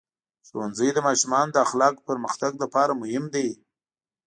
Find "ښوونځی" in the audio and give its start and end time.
0.47-0.89